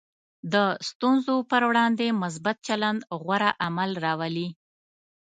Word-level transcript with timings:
د 0.53 0.55
ستونزو 0.89 1.35
پر 1.51 1.61
وړاندې 1.69 2.07
مثبت 2.23 2.55
چلند 2.67 2.99
غوره 3.23 3.51
حل 3.75 3.91
راولي. 4.05 4.47